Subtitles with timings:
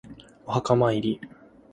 [0.47, 1.21] お墓参り